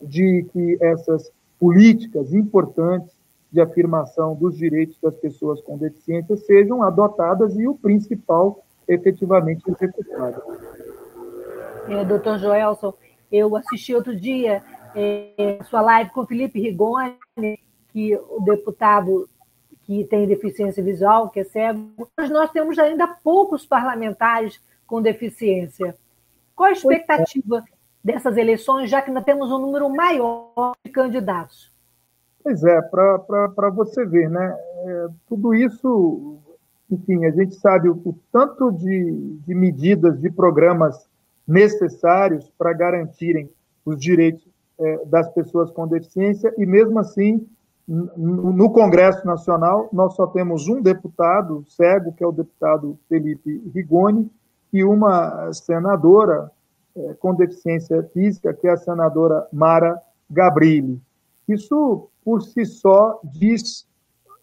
[0.02, 3.16] de que essas políticas importantes
[3.52, 10.42] de afirmação dos direitos das pessoas com deficiência sejam adotadas e o principal efetivamente executado.
[11.90, 12.94] É, doutor Joelson,
[13.32, 14.64] eu assisti outro dia
[14.96, 17.18] é, sua live com o Felipe Rigoni,
[17.92, 19.30] que o deputado
[19.84, 25.96] que tem deficiência visual, que é cego, mas nós temos ainda poucos parlamentares com deficiência.
[26.56, 27.64] Qual a expectativa
[28.04, 31.72] dessas eleições, já que nós temos um número maior de candidatos?
[32.44, 34.58] Pois é, para você ver, né?
[34.84, 36.38] É, tudo isso,
[36.90, 41.08] enfim, a gente sabe o, o tanto de, de medidas, de programas
[41.48, 43.50] necessários para garantirem
[43.86, 44.48] os direitos
[44.80, 47.48] é, das pessoas com deficiência, e mesmo assim,
[47.88, 54.32] no Congresso Nacional, nós só temos um deputado cego, que é o deputado Felipe Rigoni,
[54.72, 56.50] e uma senadora
[57.20, 61.02] com deficiência física, que é a senadora Mara Gabrilli.
[61.48, 63.88] Isso por si só diz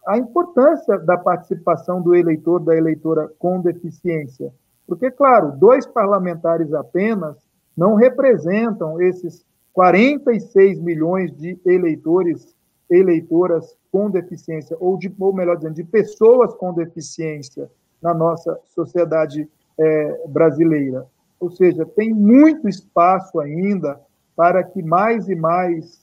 [0.07, 4.53] a importância da participação do eleitor, da eleitora com deficiência.
[4.87, 7.37] Porque, claro, dois parlamentares apenas
[7.77, 9.45] não representam esses
[9.75, 12.57] 46 milhões de eleitores,
[12.91, 17.71] eleitoras com deficiência, ou, de, ou melhor dizendo, de pessoas com deficiência
[18.01, 21.07] na nossa sociedade é, brasileira.
[21.41, 24.01] Ou seja, tem muito espaço ainda
[24.37, 26.01] para que mais e mais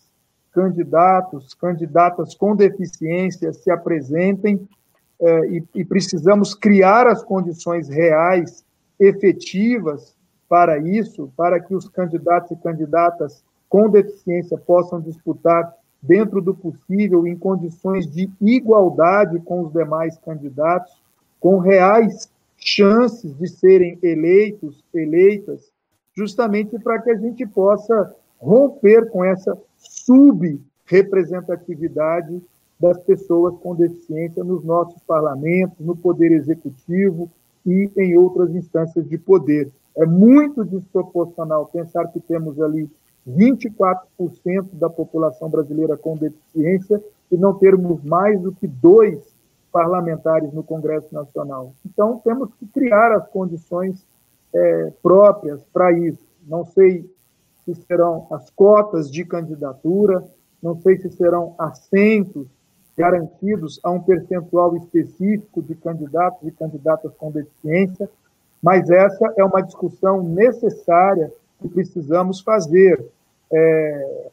[0.51, 4.67] candidatos, candidatas com deficiência se apresentem
[5.19, 8.63] é, e, e precisamos criar as condições reais,
[8.99, 10.15] efetivas
[10.47, 17.25] para isso, para que os candidatos e candidatas com deficiência possam disputar dentro do possível
[17.27, 20.93] em condições de igualdade com os demais candidatos,
[21.39, 25.71] com reais chances de serem eleitos, eleitas,
[26.15, 32.41] justamente para que a gente possa romper com essa subrepresentatividade
[32.79, 37.31] das pessoas com deficiência nos nossos parlamentos, no poder executivo
[37.65, 39.71] e em outras instâncias de poder.
[39.97, 42.89] É muito desproporcional pensar que temos ali
[43.27, 49.34] 24% da população brasileira com deficiência e não termos mais do que dois
[49.75, 51.73] parlamentares no Congresso Nacional.
[51.85, 54.05] Então, temos que criar as condições
[54.53, 56.25] é, próprias para isso.
[56.47, 57.05] Não sei
[57.65, 60.23] se serão as cotas de candidatura,
[60.63, 62.47] não sei se serão assentos
[62.97, 68.09] garantidos a um percentual específico de candidatos e candidatas com deficiência,
[68.63, 73.05] mas essa é uma discussão necessária que precisamos fazer.
[73.51, 74.29] É,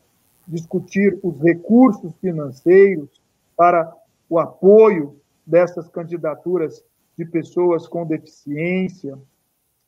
[0.46, 3.08] discutir os recursos financeiros
[3.56, 3.92] para
[4.28, 5.16] o apoio
[5.46, 6.82] dessas candidaturas
[7.16, 9.18] de pessoas com deficiência,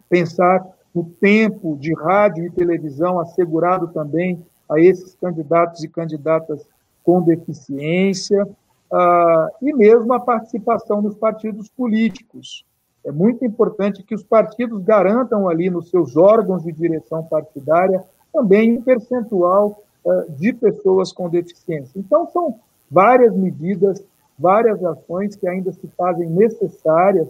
[0.08, 6.66] pensar no tempo de rádio e televisão assegurado também a esses candidatos e candidatas
[7.02, 12.64] com deficiência, uh, e mesmo a participação nos partidos políticos.
[13.04, 18.02] É muito importante que os partidos garantam ali nos seus órgãos de direção partidária
[18.32, 21.98] também um percentual uh, de pessoas com deficiência.
[21.98, 22.58] Então, são
[22.90, 24.02] várias medidas,
[24.38, 27.28] várias ações que ainda se fazem necessárias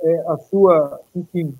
[0.00, 1.54] é, a sua, enfim,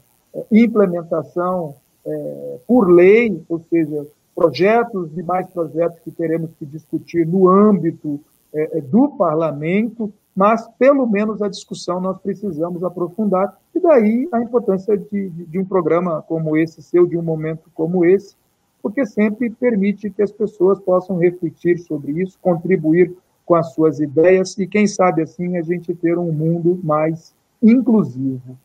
[0.51, 1.74] implementação
[2.05, 8.20] é, por lei, ou seja, projetos e mais projetos que teremos que discutir no âmbito
[8.53, 14.41] é, é, do parlamento, mas pelo menos a discussão nós precisamos aprofundar, e daí a
[14.41, 18.35] importância de, de, de um programa como esse seu, de um momento como esse,
[18.83, 23.14] porque sempre permite que as pessoas possam refletir sobre isso, contribuir
[23.45, 28.59] com as suas ideias e, quem sabe assim, a gente ter um mundo mais inclusivo.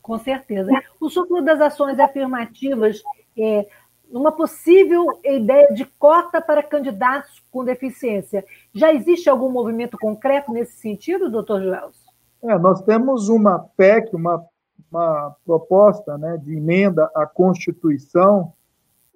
[0.00, 0.70] Com certeza.
[1.00, 3.02] O ciclo das ações afirmativas
[3.38, 3.66] é
[4.10, 8.44] uma possível ideia de cota para candidatos com deficiência.
[8.74, 12.12] Já existe algum movimento concreto nesse sentido, doutor Joelson?
[12.42, 14.44] É, nós temos uma PEC, uma,
[14.90, 18.52] uma proposta né, de emenda à Constituição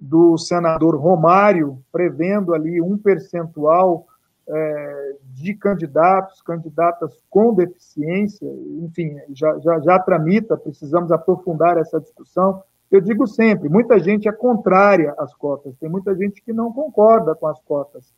[0.00, 4.06] do senador Romário, prevendo ali um percentual
[4.48, 8.48] é, de candidatos, candidatas com deficiência,
[8.82, 12.62] enfim, já, já, já tramita, precisamos aprofundar essa discussão.
[12.90, 17.34] Eu digo sempre, muita gente é contrária às cotas, tem muita gente que não concorda
[17.34, 18.14] com as cotas.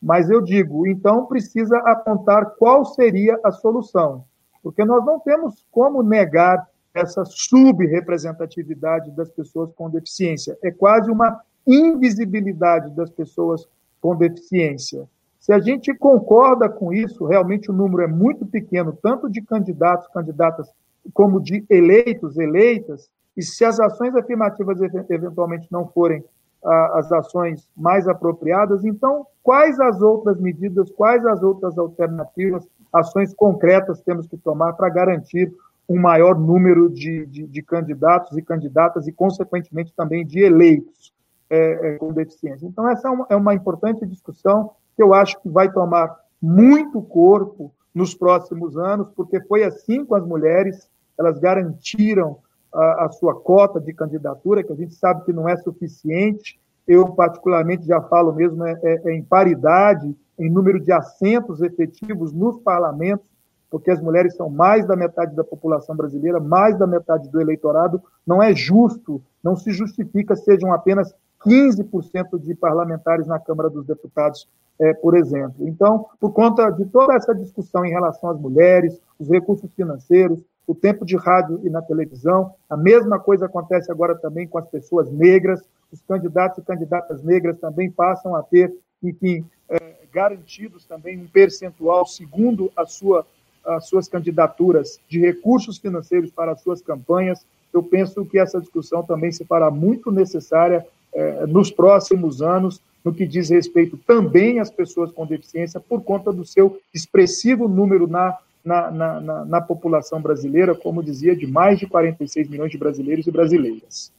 [0.00, 4.24] Mas eu digo, então precisa apontar qual seria a solução,
[4.62, 10.58] porque nós não temos como negar essa subrepresentatividade das pessoas com deficiência.
[10.62, 13.68] É quase uma invisibilidade das pessoas
[14.00, 15.08] com deficiência
[15.48, 20.06] Se a gente concorda com isso, realmente o número é muito pequeno, tanto de candidatos,
[20.08, 20.70] candidatas,
[21.14, 24.78] como de eleitos, eleitas, e se as ações afirmativas
[25.08, 26.22] eventualmente não forem
[26.62, 34.02] as ações mais apropriadas, então quais as outras medidas, quais as outras alternativas, ações concretas
[34.02, 35.50] temos que tomar para garantir
[35.88, 41.14] um maior número de, de, de, candidatos e candidatas e, consequentemente, também de eleitos
[41.48, 42.66] é, é, com deficiência.
[42.66, 44.72] Então, essa é uma, é uma importante discussão
[45.02, 50.24] eu acho que vai tomar muito corpo nos próximos anos, porque foi assim com as
[50.24, 50.88] mulheres,
[51.18, 52.38] elas garantiram
[52.72, 56.60] a, a, sua cota de candidatura, que a gente sabe que não é suficiente.
[56.86, 62.32] Eu, particularmente, já falo mesmo é, é, é em paridade em número de assentos efetivos
[62.32, 63.26] nos parlamentos,
[63.70, 68.00] porque as mulheres são mais da metade da população brasileira, mais da metade do eleitorado.
[68.26, 71.12] Não é justo, não se justifica sejam apenas
[71.44, 74.48] 15% de parlamentares na Câmara dos Deputados,
[74.80, 75.66] é, por exemplo.
[75.66, 80.74] Então, por conta de toda essa discussão em relação às mulheres, os recursos financeiros, o
[80.74, 85.10] tempo de rádio e na televisão, a mesma coisa acontece agora também com as pessoas
[85.10, 88.72] negras, os candidatos e candidatas negras também passam a ter,
[89.02, 93.26] enfim, é, garantidos também um percentual segundo a sua,
[93.64, 97.44] as suas candidaturas de recursos financeiros para as suas campanhas.
[97.72, 103.14] Eu penso que essa discussão também se fará muito necessária é, nos próximos anos, no
[103.14, 108.36] que diz respeito também às pessoas com deficiência, por conta do seu expressivo número na,
[108.62, 113.26] na, na, na, na população brasileira, como dizia, de mais de 46 milhões de brasileiros
[113.26, 114.12] e brasileiras.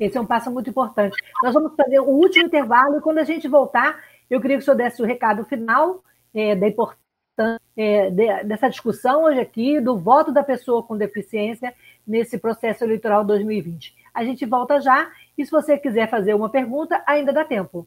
[0.00, 1.16] Esse é um passo muito importante.
[1.42, 4.00] Nós vamos fazer o último intervalo e quando a gente voltar,
[4.30, 6.02] eu queria que o senhor desse o recado final
[6.32, 11.74] é, da importância é, de, dessa discussão hoje aqui, do voto da pessoa com deficiência
[12.06, 13.94] nesse processo eleitoral 2020.
[14.14, 17.86] A gente volta já e se você quiser fazer uma pergunta, ainda dá tempo.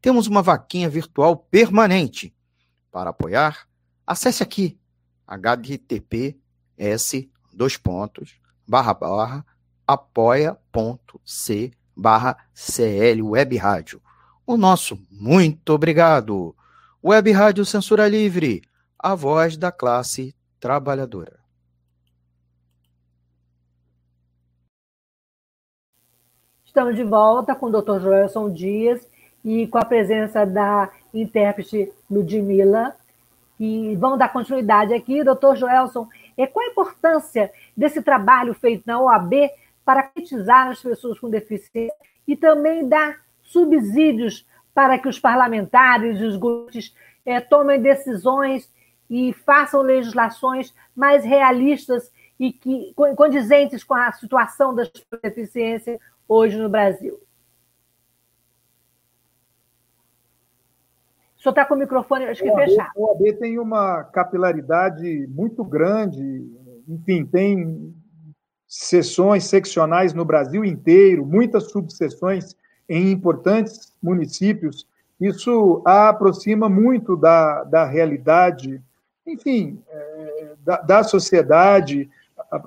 [0.00, 2.34] Temos uma vaquinha virtual permanente.
[2.90, 3.68] Para apoiar,
[4.06, 4.78] acesse aqui
[5.26, 9.44] https dois pontos, barra, barra,
[9.86, 14.00] apoia.c barra CL Web Rádio.
[14.46, 16.54] O nosso muito obrigado.
[17.04, 18.62] Web Rádio Censura Livre,
[18.98, 21.38] a voz da classe trabalhadora.
[26.64, 28.00] Estamos de volta com o Dr.
[28.00, 29.04] Joelson Dias
[29.44, 32.96] e com a presença da intérprete Ludmilla.
[33.58, 36.08] E vamos dar continuidade aqui, doutor Joelson.
[36.36, 39.50] É, qual a importância desse trabalho feito na OAB
[39.84, 41.94] para critizar as pessoas com deficiência
[42.26, 48.70] e também dar subsídios para que os parlamentares e os grupos é, tomem decisões
[49.10, 54.90] e façam legislações mais realistas e que condizentes com a situação das
[55.22, 57.18] deficiências hoje no Brasil.
[61.38, 62.90] O senhor está com o microfone, acho que fechado.
[62.96, 66.44] O OAB tem uma capilaridade muito grande,
[66.88, 67.94] enfim, tem
[68.66, 72.56] sessões seccionais no Brasil inteiro, muitas subseções
[72.88, 74.86] em importantes municípios.
[75.20, 78.82] Isso a aproxima muito da, da realidade,
[79.24, 82.10] enfim, é, da, da sociedade,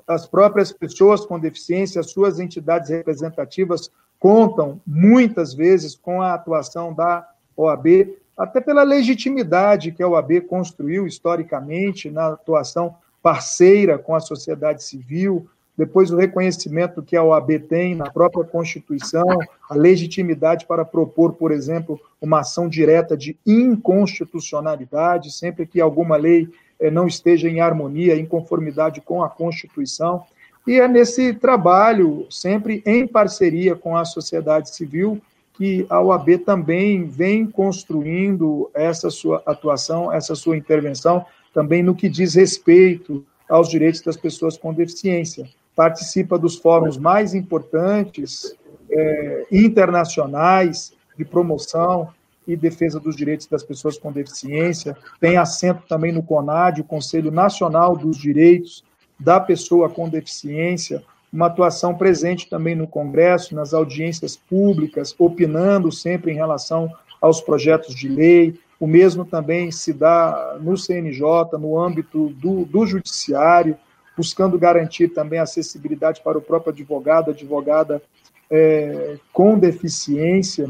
[0.08, 6.94] as próprias pessoas com deficiência, as suas entidades representativas contam muitas vezes com a atuação
[6.94, 14.20] da OAB, até pela legitimidade que a OAB construiu historicamente na atuação parceira com a
[14.20, 19.26] sociedade civil, depois o reconhecimento que a OAB tem na própria Constituição,
[19.70, 26.50] a legitimidade para propor, por exemplo, uma ação direta de inconstitucionalidade, sempre que alguma lei
[26.80, 30.24] eh, não esteja em harmonia, em conformidade com a Constituição.
[30.66, 35.22] E é nesse trabalho, sempre em parceria com a sociedade civil,
[35.62, 42.10] que a OAB também vem construindo essa sua atuação, essa sua intervenção, também no que
[42.10, 45.48] diz respeito aos direitos das pessoas com deficiência.
[45.76, 48.56] Participa dos fóruns mais importantes,
[48.90, 52.10] é, internacionais, de promoção
[52.48, 57.30] e defesa dos direitos das pessoas com deficiência, tem assento também no CONAD, o Conselho
[57.30, 58.84] Nacional dos Direitos
[59.20, 66.32] da Pessoa com Deficiência, uma atuação presente também no Congresso, nas audiências públicas, opinando sempre
[66.32, 68.60] em relação aos projetos de lei.
[68.80, 71.24] O mesmo também se dá no CNJ,
[71.60, 73.78] no âmbito do, do Judiciário,
[74.18, 78.02] buscando garantir também acessibilidade para o próprio advogado, advogada
[78.50, 80.70] é, com deficiência.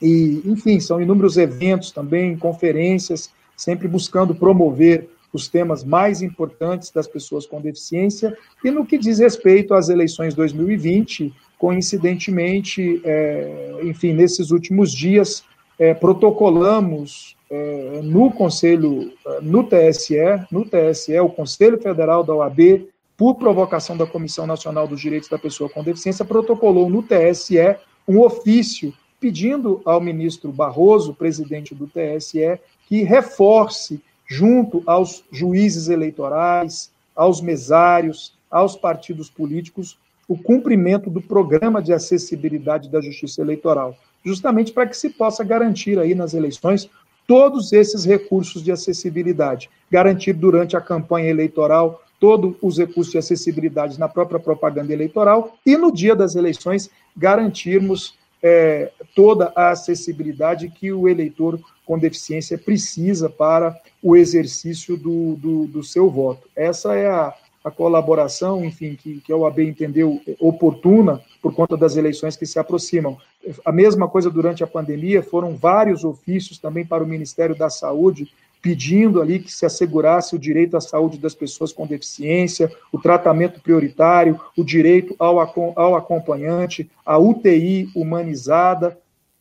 [0.00, 7.06] E, enfim, são inúmeros eventos também, conferências, sempre buscando promover os temas mais importantes das
[7.06, 8.36] pessoas com deficiência.
[8.62, 15.44] E no que diz respeito às eleições 2020, coincidentemente, é, enfim, nesses últimos dias,
[15.78, 20.16] é, protocolamos é, no Conselho, é, no TSE,
[20.50, 25.38] no TSE, o Conselho Federal da OAB, por provocação da Comissão Nacional dos Direitos da
[25.38, 27.76] Pessoa com Deficiência, protocolou no TSE
[28.08, 32.58] um ofício pedindo ao ministro Barroso, presidente do TSE,
[32.88, 34.02] que reforce
[34.32, 42.88] junto aos juízes eleitorais, aos mesários, aos partidos políticos, o cumprimento do programa de acessibilidade
[42.88, 46.88] da justiça eleitoral, justamente para que se possa garantir aí nas eleições
[47.26, 54.00] todos esses recursos de acessibilidade, garantir durante a campanha eleitoral todos os recursos de acessibilidade
[54.00, 60.92] na própria propaganda eleitoral e no dia das eleições garantirmos é, toda a acessibilidade que
[60.92, 66.48] o eleitor com deficiência precisa para o exercício do, do, do seu voto.
[66.56, 67.34] Essa é a,
[67.64, 72.58] a colaboração, enfim, que, que a OAB entendeu oportuna por conta das eleições que se
[72.58, 73.16] aproximam.
[73.64, 78.32] A mesma coisa durante a pandemia, foram vários ofícios também para o Ministério da Saúde
[78.62, 83.60] pedindo ali que se assegurasse o direito à saúde das pessoas com deficiência, o tratamento
[83.60, 85.40] prioritário, o direito ao,
[85.76, 88.96] ao acompanhante, a UTI humanizada.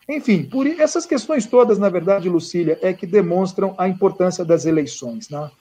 [0.09, 5.29] Enfim, por essas questões todas, na verdade, Lucília, é que demonstram a importância das eleições,
[5.29, 5.51] né?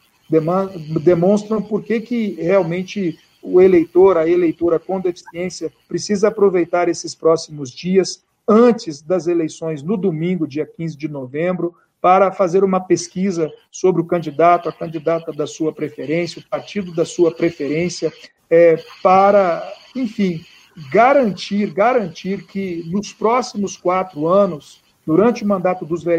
[1.03, 7.71] demonstram por que, que realmente o eleitor, a eleitora com deficiência, precisa aproveitar esses próximos
[7.71, 14.01] dias, antes das eleições, no domingo, dia 15 de novembro, para fazer uma pesquisa sobre
[14.01, 18.13] o candidato, a candidata da sua preferência, o partido da sua preferência,
[18.49, 19.63] é, para,
[19.95, 20.45] enfim,
[20.91, 26.19] garantir, garantir que nos próximos quatro anos, durante o mandato dos vereadores,